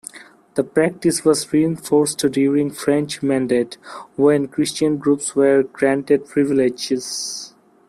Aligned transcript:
The 0.55 0.63
practice 0.63 1.23
was 1.23 1.53
reinforced 1.53 2.17
during 2.17 2.71
French 2.71 3.21
mandate, 3.21 3.77
when 4.15 4.47
Christian 4.47 4.97
groups 4.97 5.35
were 5.35 5.61
granted 5.61 6.25
privileges. 6.25 7.53